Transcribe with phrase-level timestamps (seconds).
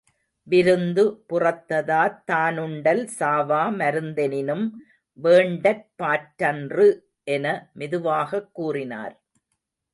[0.43, 4.65] விருந்து புறத்ததாத் தானுண்டல் சாவா மருந்தெனினும்
[5.13, 6.87] வேண்டற் பாற்றன்று
[7.23, 7.69] என
[7.73, 9.15] மெதுவாகக் கூறினார்.